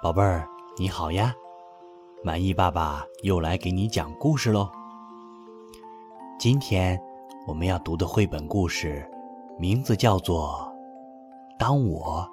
[0.00, 1.34] 宝贝儿，你好呀！
[2.22, 4.70] 满意爸爸又来给你讲故事喽。
[6.38, 6.96] 今天
[7.48, 9.04] 我们要读的绘本故事，
[9.58, 10.72] 名字叫做
[11.58, 12.24] 《当我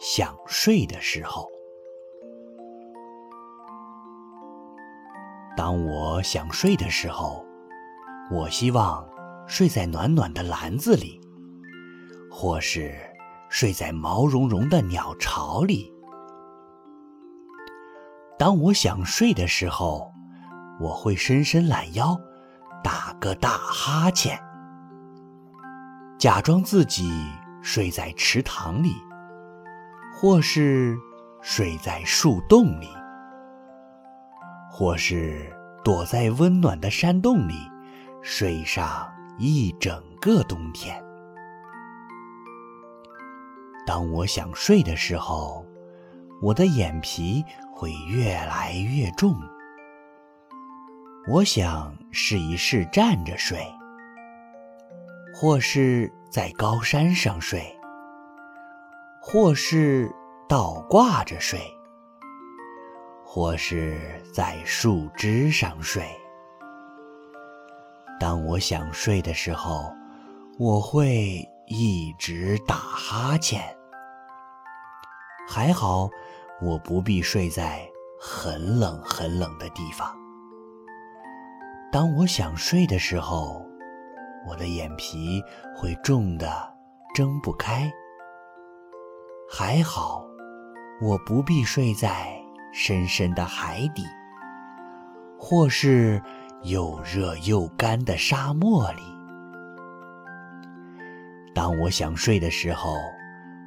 [0.00, 1.42] 想睡的时候》。
[5.56, 7.46] 当我想睡的时候，
[8.32, 9.08] 我希望
[9.46, 11.20] 睡在暖暖的篮子里，
[12.28, 12.92] 或是
[13.48, 15.91] 睡在毛茸茸的鸟巢里。
[18.42, 20.12] 当我想睡的时候，
[20.80, 22.20] 我会伸伸懒腰，
[22.82, 24.36] 打个大哈欠，
[26.18, 27.08] 假装自己
[27.62, 28.96] 睡在池塘里，
[30.12, 30.98] 或是
[31.40, 32.88] 睡在树洞里，
[34.68, 35.48] 或是
[35.84, 37.54] 躲在温暖的山洞里，
[38.22, 41.00] 睡上一整个冬天。
[43.86, 45.64] 当我想睡的时候，
[46.42, 47.42] 我的眼皮。
[47.74, 49.34] 会越来越重。
[51.26, 53.58] 我想试一试站着睡，
[55.34, 57.76] 或是在高山上睡，
[59.20, 60.14] 或是
[60.48, 61.58] 倒挂着睡，
[63.24, 66.04] 或是在树枝上睡。
[68.20, 69.92] 当我想睡的时候，
[70.56, 73.60] 我会一直打哈欠。
[75.48, 76.08] 还好。
[76.64, 80.08] 我不必睡在很冷很冷的地方。
[81.90, 83.66] 当我想睡的时候，
[84.48, 85.42] 我的眼皮
[85.76, 86.48] 会重的
[87.14, 87.90] 睁不开。
[89.50, 90.24] 还好，
[91.02, 92.32] 我不必睡在
[92.72, 94.04] 深深的海底，
[95.36, 96.22] 或是
[96.62, 99.02] 又热又干的沙漠里。
[101.52, 102.94] 当我想睡的时候，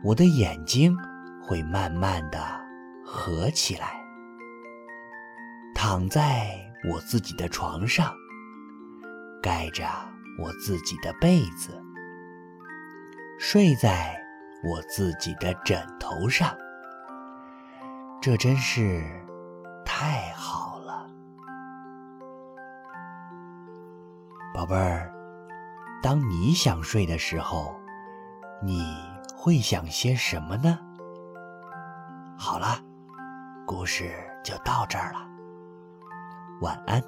[0.02, 0.98] 我的眼睛
[1.44, 2.65] 会慢慢的。
[3.06, 4.04] 合起来，
[5.76, 6.60] 躺在
[6.92, 8.12] 我自己的床上，
[9.42, 9.86] 盖着
[10.40, 11.80] 我自己的被子，
[13.40, 14.20] 睡在
[14.64, 16.54] 我自己的枕头上，
[18.20, 19.04] 这真是
[19.86, 21.08] 太好了，
[24.54, 25.14] 宝贝儿。
[26.02, 27.80] 当你想睡的时候，
[28.64, 28.84] 你
[29.36, 30.80] 会想些什么呢？
[32.38, 32.80] 好了。
[33.66, 34.12] 故事
[34.44, 35.28] 就到这儿了，
[36.62, 37.02] 晚安，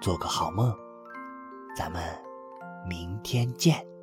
[0.00, 0.74] 做个好梦，
[1.76, 2.02] 咱们
[2.88, 3.95] 明天见。